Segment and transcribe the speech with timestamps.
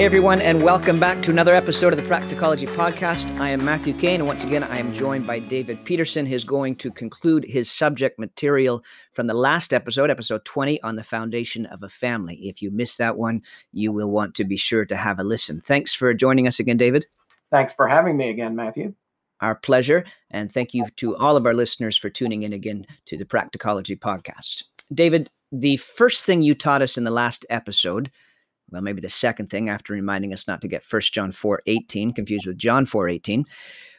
[0.00, 3.38] Hey everyone, and welcome back to another episode of the Practicology Podcast.
[3.38, 6.24] I am Matthew Kane, and once again, I am joined by David Peterson.
[6.24, 11.02] Who's going to conclude his subject material from the last episode, episode 20, on the
[11.02, 12.36] foundation of a family.
[12.36, 13.42] If you missed that one,
[13.74, 15.60] you will want to be sure to have a listen.
[15.60, 17.06] Thanks for joining us again, David.
[17.50, 18.94] Thanks for having me again, Matthew.
[19.42, 23.18] Our pleasure, and thank you to all of our listeners for tuning in again to
[23.18, 24.62] the Practicology Podcast.
[24.94, 28.10] David, the first thing you taught us in the last episode
[28.70, 32.12] well, maybe the second thing after reminding us not to get 1 John 4 18
[32.12, 33.44] confused with John 4 18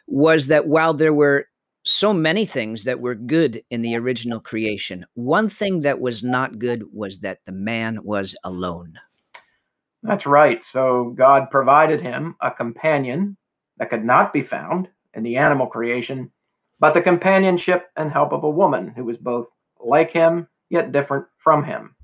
[0.07, 1.47] was that while there were
[1.83, 6.59] so many things that were good in the original creation, one thing that was not
[6.59, 8.93] good was that the man was alone.
[10.03, 10.59] That's right.
[10.71, 13.37] So God provided him a companion
[13.77, 16.31] that could not be found in the animal creation,
[16.79, 19.47] but the companionship and help of a woman who was both
[19.79, 21.95] like him yet different from him.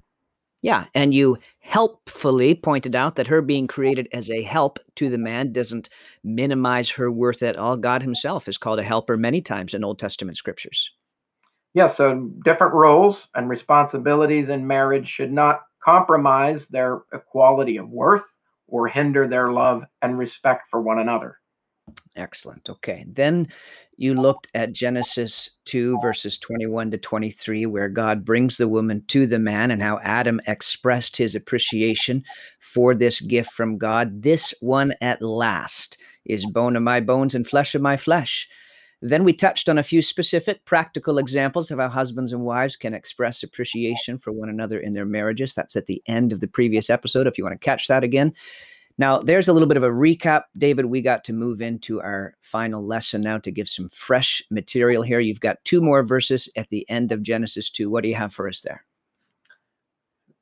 [0.61, 5.17] Yeah, and you helpfully pointed out that her being created as a help to the
[5.17, 5.89] man doesn't
[6.23, 7.77] minimize her worth at all.
[7.77, 10.91] God himself is called a helper many times in Old Testament scriptures.
[11.75, 18.23] Yeah, so different roles and responsibilities in marriage should not compromise their equality of worth
[18.67, 21.37] or hinder their love and respect for one another.
[22.15, 22.69] Excellent.
[22.69, 23.05] Okay.
[23.07, 23.47] Then
[23.97, 29.25] you looked at Genesis 2, verses 21 to 23, where God brings the woman to
[29.25, 32.23] the man and how Adam expressed his appreciation
[32.59, 34.23] for this gift from God.
[34.23, 38.47] This one at last is bone of my bones and flesh of my flesh.
[39.01, 42.95] Then we touched on a few specific practical examples of how husbands and wives can
[42.95, 45.53] express appreciation for one another in their marriages.
[45.53, 48.33] That's at the end of the previous episode, if you want to catch that again.
[48.99, 50.85] Now, there's a little bit of a recap, David.
[50.85, 55.19] We got to move into our final lesson now to give some fresh material here.
[55.19, 57.89] You've got two more verses at the end of Genesis 2.
[57.89, 58.83] What do you have for us there?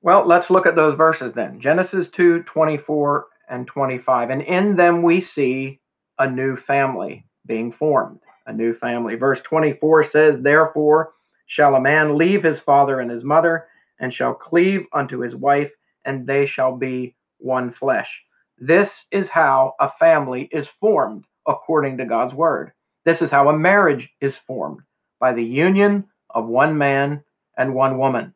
[0.02, 1.60] Well, let's look at those verses then.
[1.60, 4.30] Genesis 2 24 and 25.
[4.30, 5.82] And in them we see
[6.20, 9.16] a new family being formed, a new family.
[9.16, 11.14] Verse 24 says, Therefore
[11.48, 13.68] shall a man leave his father and his mother,
[14.00, 15.72] and shall cleave unto his wife,
[16.06, 18.08] and they shall be one flesh.
[18.58, 22.72] This is how a family is formed according to God's word.
[23.06, 24.82] This is how a marriage is formed
[25.20, 27.24] by the union of one man
[27.58, 28.34] and one woman.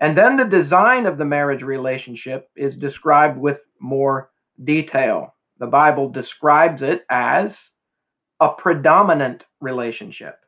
[0.00, 4.30] And then the design of the marriage relationship is described with more
[4.62, 5.34] detail.
[5.58, 7.52] The Bible describes it as
[8.40, 10.38] a predominant relationship.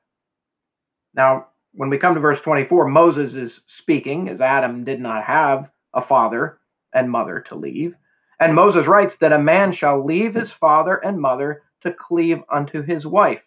[1.14, 5.70] Now, when we come to verse 24, Moses is speaking as Adam did not have
[5.92, 6.58] a father
[6.92, 7.94] and mother to leave.
[8.40, 12.82] And Moses writes that a man shall leave his father and mother to cleave unto
[12.82, 13.42] his wife,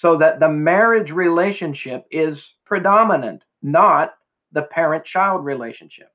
[0.00, 4.14] so that the marriage relationship is predominant, not
[4.52, 6.10] the parent child relationship.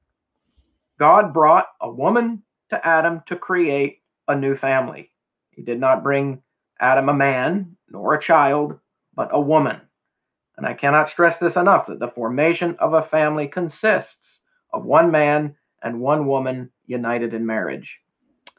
[0.99, 5.11] God brought a woman to Adam to create a new family.
[5.51, 6.41] He did not bring
[6.79, 8.79] Adam a man nor a child,
[9.15, 9.81] but a woman.
[10.57, 14.11] And I cannot stress this enough that the formation of a family consists
[14.73, 17.97] of one man and one woman united in marriage.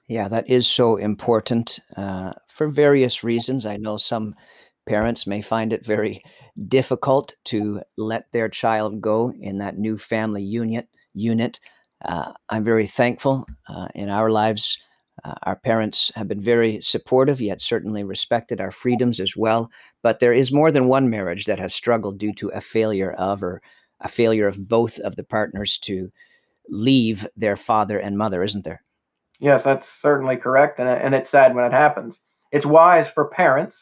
[0.09, 3.65] Yeah, that is so important uh, for various reasons.
[3.65, 4.35] I know some
[4.87, 6.23] parents may find it very
[6.67, 10.89] difficult to let their child go in that new family unit.
[11.15, 11.61] Unit,
[12.05, 14.79] uh, I'm very thankful uh, in our lives.
[15.23, 19.71] Uh, our parents have been very supportive, yet certainly respected our freedoms as well.
[20.03, 23.43] But there is more than one marriage that has struggled due to a failure of,
[23.43, 23.61] or
[24.01, 26.11] a failure of both of the partners to
[26.71, 28.83] leave their father and mother, isn't there?
[29.39, 32.17] Yes, that's certainly correct, and, and it's sad when it happens.
[32.53, 33.77] It's wise for parents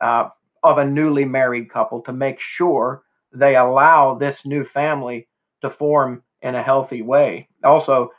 [0.00, 0.28] uh,
[0.62, 5.28] of a newly married couple to make sure they allow this new family
[5.62, 7.48] to form in a healthy way.
[7.64, 8.10] Also,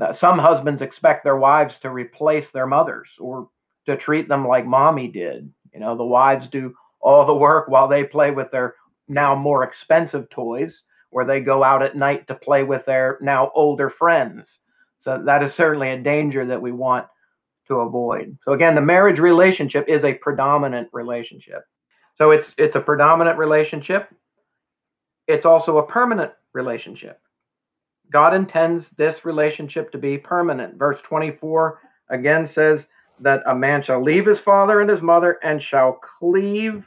[0.00, 3.48] uh, some husbands expect their wives to replace their mothers or
[3.86, 5.50] to treat them like mommy did.
[5.72, 8.74] You know, the wives do all the work while they play with their
[9.08, 10.72] now more expensive toys,
[11.10, 14.46] where they go out at night to play with their now older friends.
[15.02, 17.06] So that is certainly a danger that we want
[17.68, 18.36] to avoid.
[18.44, 21.62] So again, the marriage relationship is a predominant relationship.
[22.16, 24.08] So it's it's a predominant relationship.
[25.26, 27.20] It's also a permanent relationship.
[28.10, 30.76] God intends this relationship to be permanent.
[30.76, 31.78] Verse 24
[32.10, 32.80] again says
[33.20, 36.84] that a man shall leave his father and his mother and shall cleave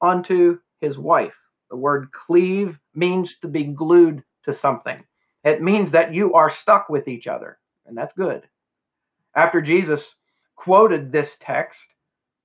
[0.00, 1.32] unto his wife.
[1.70, 5.02] The word cleave means to be glued to something.
[5.44, 8.42] It means that you are stuck with each other, and that's good.
[9.34, 10.00] After Jesus
[10.56, 11.78] quoted this text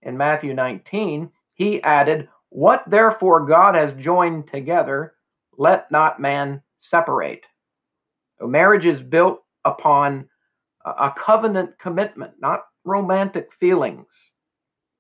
[0.02, 5.14] in Matthew 19, he added, What therefore God has joined together,
[5.58, 7.44] let not man separate.
[8.40, 10.30] So marriage is built upon
[10.86, 14.06] a covenant commitment, not romantic feelings.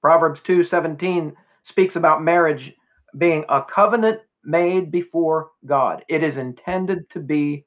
[0.01, 1.35] Proverbs 2:17
[1.65, 2.73] speaks about marriage
[3.17, 6.03] being a covenant made before God.
[6.09, 7.65] It is intended to be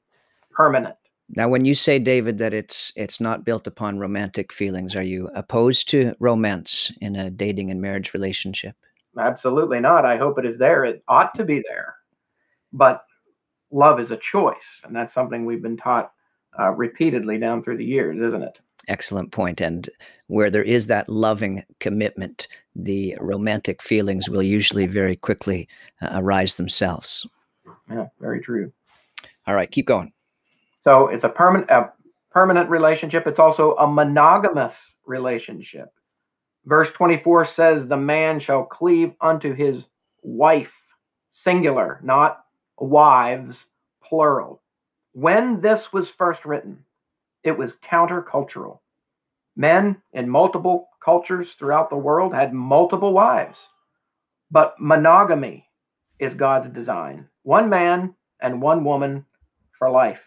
[0.51, 0.95] permanent.
[1.35, 5.29] Now, when you say, David, that it's it's not built upon romantic feelings, are you
[5.35, 8.75] opposed to romance in a dating and marriage relationship?
[9.17, 10.05] Absolutely not.
[10.05, 10.85] I hope it is there.
[10.85, 11.95] It ought to be there.
[12.73, 13.03] But
[13.71, 16.11] love is a choice, and that's something we've been taught
[16.57, 18.57] uh, repeatedly down through the years, isn't it?
[18.89, 19.61] Excellent point.
[19.61, 19.89] And
[20.27, 25.69] where there is that loving commitment, the romantic feelings will usually very quickly
[26.01, 27.25] uh, arise themselves.
[27.89, 28.71] Yeah, very true.
[29.47, 30.11] All right, keep going.
[30.83, 31.91] So it's a permanent a
[32.31, 33.25] permanent relationship.
[33.25, 34.75] It's also a monogamous
[35.05, 35.89] relationship.
[36.65, 39.83] Verse 24 says, The man shall cleave unto his
[40.21, 40.71] wife,
[41.43, 42.43] singular, not
[42.77, 43.57] wives,
[44.03, 44.61] plural.
[45.13, 46.85] When this was first written,
[47.43, 48.79] it was countercultural.
[49.55, 53.57] Men in multiple cultures throughout the world had multiple wives.
[54.51, 55.67] But monogamy
[56.19, 59.25] is God's design one man and one woman
[59.77, 60.19] for life.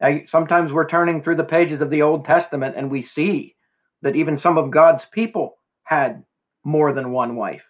[0.00, 3.56] Now, sometimes we're turning through the pages of the Old Testament and we see
[4.02, 6.24] that even some of God's people had
[6.64, 7.62] more than one wife.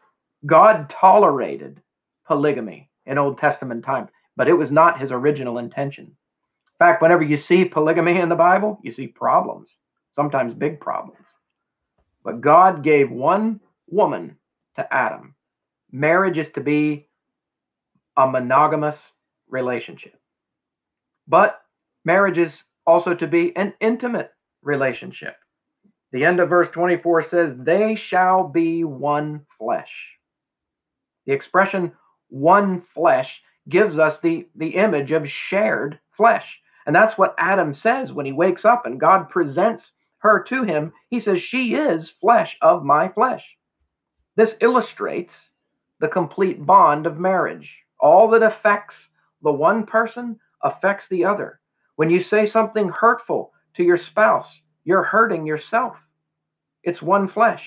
[0.44, 1.80] God tolerated
[2.26, 6.16] polygamy in Old Testament times, but it was not his original intention.
[6.82, 9.68] Fact, whenever you see polygamy in the Bible, you see problems,
[10.16, 11.24] sometimes big problems.
[12.24, 14.36] But God gave one woman
[14.74, 15.36] to Adam.
[15.92, 17.06] Marriage is to be
[18.16, 18.96] a monogamous
[19.48, 20.14] relationship.
[21.28, 21.62] But
[22.04, 22.52] marriage is
[22.84, 25.36] also to be an intimate relationship.
[26.10, 29.92] The end of verse 24 says, They shall be one flesh.
[31.26, 31.92] The expression
[32.28, 33.28] one flesh
[33.68, 36.42] gives us the, the image of shared flesh.
[36.86, 39.84] And that's what Adam says when he wakes up and God presents
[40.18, 40.92] her to him.
[41.08, 43.42] He says, She is flesh of my flesh.
[44.36, 45.32] This illustrates
[46.00, 47.70] the complete bond of marriage.
[48.00, 48.94] All that affects
[49.42, 51.60] the one person affects the other.
[51.96, 54.46] When you say something hurtful to your spouse,
[54.84, 55.96] you're hurting yourself.
[56.82, 57.62] It's one flesh.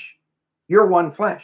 [0.68, 1.44] You're one flesh.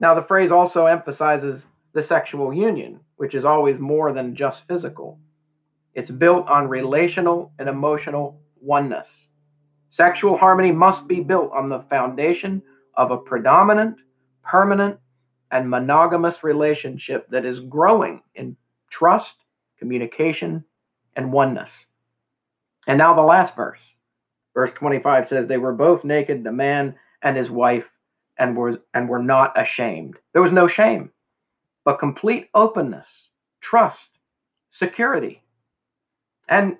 [0.00, 1.62] Now, the phrase also emphasizes
[1.92, 5.18] the sexual union, which is always more than just physical.
[5.94, 9.06] It's built on relational and emotional oneness.
[9.96, 12.62] Sexual harmony must be built on the foundation
[12.96, 13.96] of a predominant,
[14.42, 14.98] permanent,
[15.52, 18.56] and monogamous relationship that is growing in
[18.90, 19.26] trust,
[19.78, 20.64] communication,
[21.14, 21.70] and oneness.
[22.88, 23.78] And now the last verse.
[24.52, 27.84] Verse 25 says, They were both naked, the man and his wife,
[28.38, 30.16] and were, and were not ashamed.
[30.32, 31.10] There was no shame,
[31.84, 33.06] but complete openness,
[33.62, 33.98] trust,
[34.78, 35.43] security.
[36.48, 36.76] And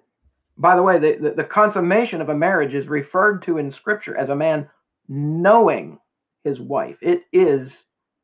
[0.57, 4.17] by the way, the, the, the consummation of a marriage is referred to in Scripture
[4.17, 4.69] as a man
[5.09, 5.99] knowing
[6.45, 6.97] his wife.
[7.01, 7.71] It is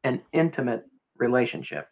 [0.04, 0.84] an intimate
[1.16, 1.88] relationship.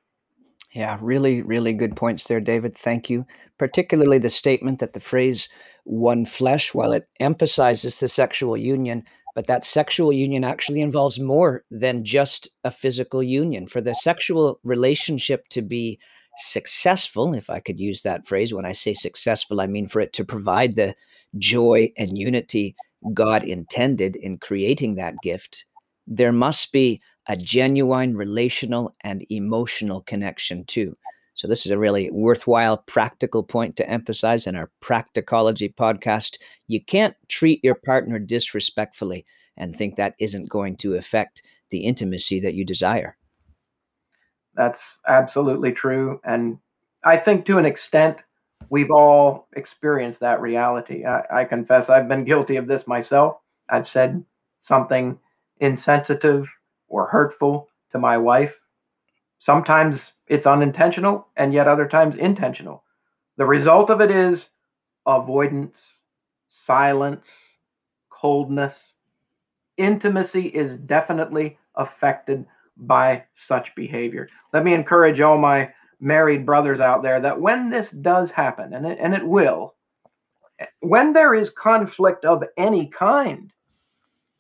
[0.73, 2.77] Yeah, really, really good points there, David.
[2.77, 3.27] Thank you.
[3.59, 5.49] Particularly the statement that the phrase
[5.85, 9.05] one flesh, while it emphasizes the sexual union,
[9.35, 13.67] but that sexual union actually involves more than just a physical union.
[13.67, 15.99] For the sexual relationship to be
[16.39, 20.13] successful, if I could use that phrase, when I say successful, I mean for it
[20.15, 20.95] to provide the
[21.39, 22.75] joy and unity
[23.15, 25.65] God intended in creating that gift,
[26.07, 30.97] there must be a genuine relational and emotional connection too.
[31.35, 36.37] So, this is a really worthwhile practical point to emphasize in our Practicology podcast.
[36.67, 39.25] You can't treat your partner disrespectfully
[39.57, 43.17] and think that isn't going to affect the intimacy that you desire.
[44.59, 46.21] That's absolutely true.
[46.25, 46.59] And
[47.05, 48.19] I think to an extent,
[48.71, 51.05] we've all experienced that reality.
[51.07, 53.37] I, I confess I've been guilty of this myself.
[53.71, 54.25] I've said
[54.67, 55.19] something
[55.61, 56.45] insensitive
[56.89, 58.53] or hurtful to my wife.
[59.41, 62.83] Sometimes it's unintentional, and yet other times intentional.
[63.37, 64.41] The result of it is
[65.07, 65.77] avoidance,
[66.67, 67.25] silence,
[68.11, 68.75] coldness.
[69.77, 72.47] Intimacy is definitely affected
[72.79, 74.29] by such behavior.
[74.53, 75.71] Let me encourage all my
[76.01, 79.75] married brothers out there that when this does happen, and it, and it will,
[80.81, 83.53] when there is conflict of any kind,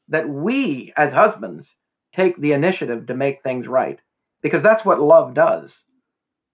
[0.09, 1.67] that we as husbands
[2.15, 3.99] take the initiative to make things right
[4.43, 5.71] because that's what love does.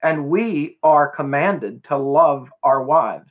[0.02, 3.30] And we are commanded to love our wives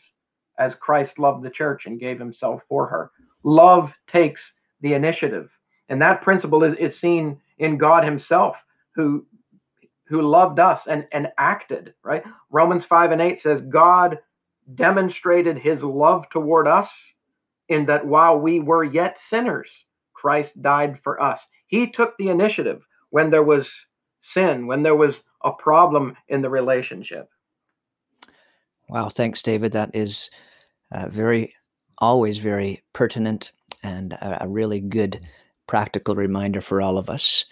[0.57, 3.11] as Christ loved the church and gave himself for her.
[3.43, 4.41] Love takes
[4.81, 5.49] the initiative.
[5.89, 8.55] And that principle is, is seen in God himself
[8.95, 9.25] who
[10.07, 12.23] who loved us and, and acted, right?
[12.51, 14.19] Romans 5 and 8 says God
[14.75, 16.89] demonstrated his love toward us
[17.69, 19.69] in that while we were yet sinners,
[20.13, 21.39] Christ died for us.
[21.67, 23.65] He took the initiative when there was
[24.33, 27.29] sin, when there was a problem in the relationship.
[28.89, 29.71] Wow, thanks, David.
[29.71, 30.29] That is
[30.91, 31.53] uh, very,
[31.97, 33.51] always very pertinent
[33.81, 35.21] and a, a really good
[35.73, 37.45] practical reminder for all of us.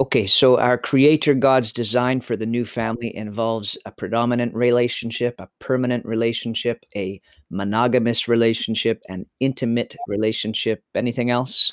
[0.00, 5.48] Okay, so our Creator God's design for the new family involves a predominant relationship, a
[5.60, 10.82] permanent relationship, a monogamous relationship, an intimate relationship.
[10.96, 11.72] Anything else?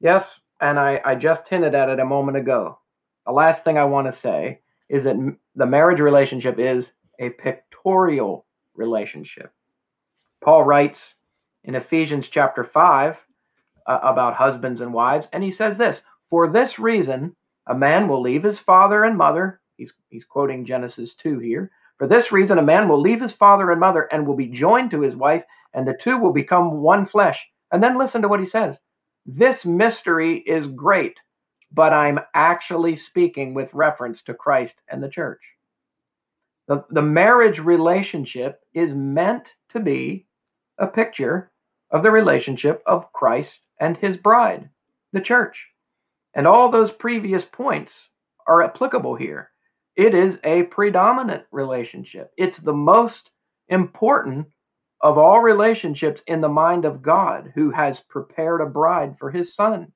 [0.00, 0.24] Yes,
[0.58, 2.78] and I, I just hinted at it a moment ago.
[3.26, 6.86] The last thing I want to say is that the marriage relationship is
[7.20, 9.52] a pictorial relationship.
[10.42, 10.98] Paul writes
[11.62, 13.16] in Ephesians chapter 5
[13.86, 15.98] uh, about husbands and wives, and he says this
[16.30, 17.34] For this reason,
[17.66, 19.60] a man will leave his father and mother.
[19.76, 21.70] He's, he's quoting Genesis 2 here.
[21.98, 24.90] For this reason, a man will leave his father and mother and will be joined
[24.90, 27.38] to his wife, and the two will become one flesh.
[27.70, 28.76] And then listen to what he says
[29.24, 31.14] This mystery is great,
[31.72, 35.40] but I'm actually speaking with reference to Christ and the church.
[36.68, 40.26] The, the marriage relationship is meant to be
[40.78, 41.50] a picture
[41.90, 43.50] of the relationship of Christ
[43.82, 44.70] and his bride,
[45.12, 45.56] the church.
[46.34, 47.90] And all those previous points
[48.46, 49.50] are applicable here.
[49.96, 53.30] It is a predominant relationship, it's the most
[53.68, 54.46] important
[55.00, 59.52] of all relationships in the mind of God, who has prepared a bride for his
[59.56, 59.92] son.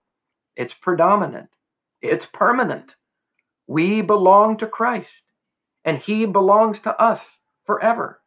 [0.57, 1.51] It's predominant,
[2.03, 2.91] it's permanent.
[3.69, 5.09] We belong to Christ
[5.85, 7.21] and he belongs to us
[7.67, 8.21] forever.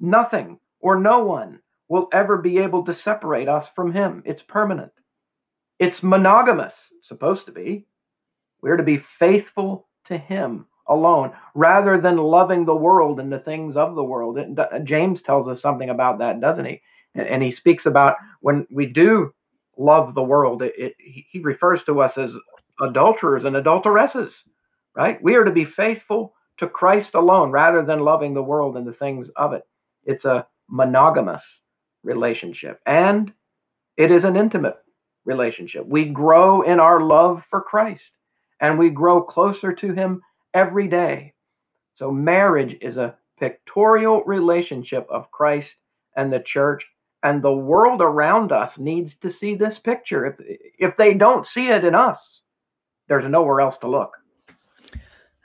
[0.00, 4.22] Nothing or no one will ever be able to separate us from him.
[4.26, 4.92] It's permanent.
[5.78, 6.72] It's monogamous,
[7.08, 7.86] supposed to be.
[8.60, 13.76] We're to be faithful to him alone rather than loving the world and the things
[13.76, 14.38] of the world.
[14.84, 16.80] James tells us something about that, doesn't he?
[17.14, 19.32] And, and he speaks about when we do
[19.76, 22.30] love the world, it, it, he refers to us as
[22.80, 24.32] adulterers and adulteresses,
[24.96, 25.22] right?
[25.22, 28.92] We are to be faithful to Christ alone rather than loving the world and the
[28.92, 29.62] things of it.
[30.04, 31.42] It's a monogamous
[32.02, 33.32] relationship and
[33.96, 34.76] it is an intimate
[35.24, 35.86] relationship.
[35.86, 38.02] We grow in our love for Christ
[38.60, 40.22] and we grow closer to Him
[40.54, 41.34] every day.
[41.96, 45.68] So, marriage is a pictorial relationship of Christ
[46.16, 46.84] and the church,
[47.22, 50.26] and the world around us needs to see this picture.
[50.26, 50.34] If,
[50.78, 52.18] if they don't see it in us,
[53.08, 54.12] there's nowhere else to look.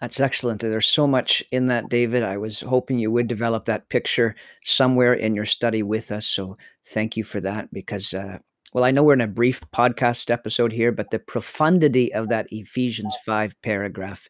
[0.03, 0.59] That's excellent.
[0.59, 2.23] There's so much in that, David.
[2.23, 6.27] I was hoping you would develop that picture somewhere in your study with us.
[6.27, 6.57] So
[6.87, 8.39] thank you for that because, uh,
[8.73, 12.47] well, I know we're in a brief podcast episode here, but the profundity of that
[12.51, 14.27] Ephesians 5 paragraph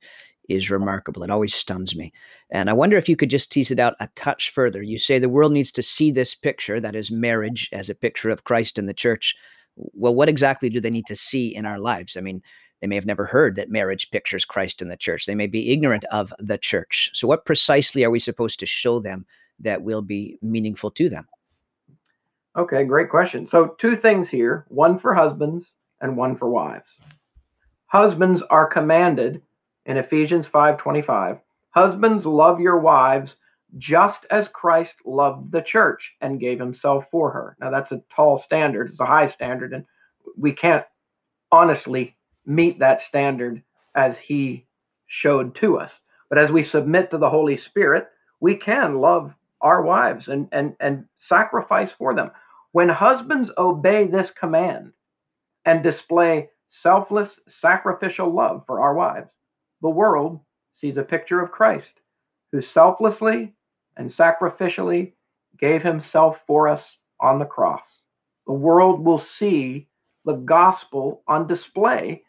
[0.47, 1.23] is remarkable.
[1.23, 2.13] It always stuns me.
[2.51, 4.83] And I wonder if you could just tease it out a touch further.
[4.83, 8.29] You say the world needs to see this picture, that is marriage as a picture
[8.29, 9.35] of Christ and the church.
[9.75, 12.15] Well, what exactly do they need to see in our lives?
[12.15, 12.43] I mean,
[12.83, 15.25] they may have never heard that marriage pictures Christ in the church.
[15.25, 17.11] They may be ignorant of the church.
[17.13, 19.25] So, what precisely are we supposed to show them
[19.61, 21.29] that will be meaningful to them?
[22.57, 23.47] Okay, great question.
[23.49, 25.65] So, two things here one for husbands
[26.01, 26.83] and one for wives.
[27.85, 29.41] Husbands are commanded
[29.85, 33.31] in Ephesians 5:25, husbands love your wives
[33.77, 37.55] just as Christ loved the church and gave himself for her.
[37.61, 39.85] Now that's a tall standard, it's a high standard and
[40.35, 40.83] we can't
[41.49, 43.63] honestly meet that standard
[43.95, 44.65] as he
[45.07, 45.91] showed to us.
[46.29, 48.07] But as we submit to the Holy Spirit,
[48.39, 52.31] we can love our wives and, and, and sacrifice for them.
[52.71, 54.93] When husbands obey this command
[55.65, 56.49] and display
[56.81, 57.29] selfless,
[57.61, 59.29] sacrificial love for our wives,
[59.81, 60.39] the world
[60.81, 61.87] sees a picture of Christ
[62.51, 63.53] who selflessly
[63.95, 65.13] and sacrificially
[65.59, 66.81] gave himself for us
[67.19, 67.81] on the cross.
[68.47, 69.87] The world will see
[70.25, 72.23] the gospel on display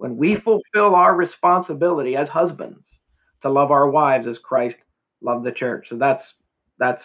[0.00, 2.82] when we fulfill our responsibility as husbands
[3.42, 4.76] to love our wives as Christ
[5.20, 5.88] loved the church.
[5.90, 6.24] So that's
[6.78, 7.04] that's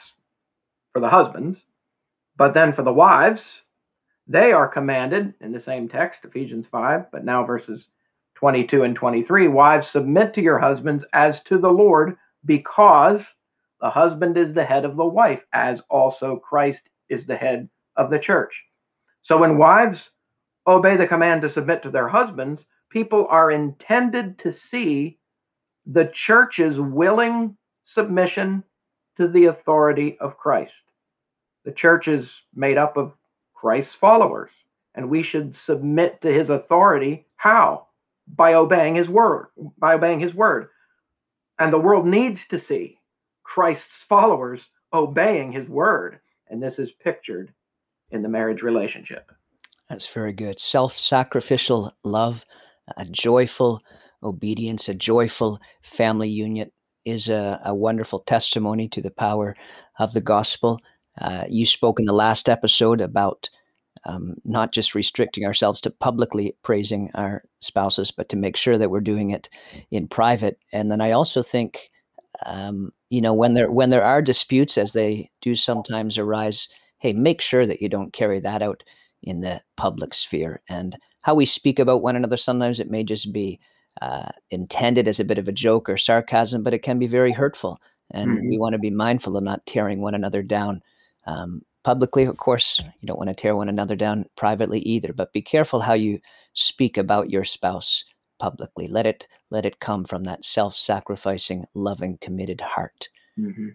[0.93, 1.59] for the husbands.
[2.37, 3.41] But then for the wives,
[4.27, 7.81] they are commanded in the same text, Ephesians 5, but now verses
[8.35, 13.19] 22 and 23 Wives, submit to your husbands as to the Lord, because
[13.81, 18.09] the husband is the head of the wife, as also Christ is the head of
[18.09, 18.53] the church.
[19.23, 19.99] So when wives
[20.65, 22.61] obey the command to submit to their husbands,
[22.95, 25.17] people are intended to see
[25.85, 27.57] the church's willing
[27.93, 28.63] submission
[29.17, 30.71] to the authority of Christ.
[31.65, 32.25] The church is
[32.55, 33.11] made up of
[33.53, 34.49] Christ's followers,
[34.95, 37.25] and we should submit to his authority.
[37.35, 37.87] How?
[38.29, 39.47] By obeying his word,
[39.77, 40.69] by obeying his word.
[41.59, 42.97] And the world needs to see
[43.43, 44.61] Christ's followers
[44.93, 46.19] obeying his word.
[46.49, 47.51] And this is pictured
[48.09, 49.33] in the marriage relationship.
[49.89, 50.61] That's very good.
[50.61, 52.45] Self sacrificial love,
[52.97, 53.81] a joyful
[54.23, 56.71] obedience, a joyful family union
[57.05, 59.55] is a, a wonderful testimony to the power
[59.99, 60.79] of the gospel.
[61.19, 63.49] Uh, you spoke in the last episode about
[64.05, 68.89] um, not just restricting ourselves to publicly praising our spouses, but to make sure that
[68.89, 69.49] we're doing it
[69.91, 70.59] in private.
[70.71, 71.89] And then I also think,
[72.45, 76.67] um, you know, when there when there are disputes, as they do sometimes arise,
[76.99, 78.83] hey, make sure that you don't carry that out
[79.23, 80.61] in the public sphere.
[80.69, 83.59] And how we speak about one another, sometimes it may just be
[84.01, 87.31] uh, intended as a bit of a joke or sarcasm, but it can be very
[87.31, 87.79] hurtful.
[88.11, 88.49] And mm-hmm.
[88.49, 90.81] we want to be mindful of not tearing one another down.
[91.25, 95.33] Um, publicly, of course, you don't want to tear one another down privately either, but
[95.33, 96.19] be careful how you
[96.53, 98.03] speak about your spouse
[98.37, 98.87] publicly.
[98.87, 103.09] Let it let it come from that self-sacrificing, loving, committed heart.
[103.39, 103.69] Mm-hmm.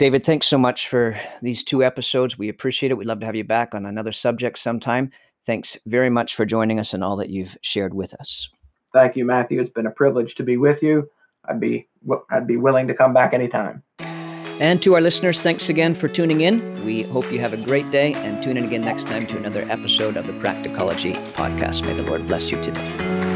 [0.00, 2.38] David, thanks so much for these two episodes.
[2.38, 2.94] We appreciate it.
[2.94, 5.12] We'd love to have you back on another subject sometime.
[5.44, 8.48] Thanks very much for joining us and all that you've shared with us.
[8.94, 9.60] Thank you, Matthew.
[9.60, 11.10] It's been a privilege to be with you.
[11.44, 11.86] I'd be
[12.30, 13.82] I'd be willing to come back anytime.
[14.58, 16.82] And to our listeners, thanks again for tuning in.
[16.86, 19.66] We hope you have a great day and tune in again next time to another
[19.68, 21.84] episode of the Practicology podcast.
[21.84, 23.29] May the Lord bless you today.